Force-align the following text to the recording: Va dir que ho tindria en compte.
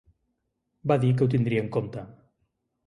Va 0.93 0.97
dir 1.03 1.11
que 1.19 1.27
ho 1.29 1.31
tindria 1.37 1.65
en 1.67 1.71
compte. 1.79 2.09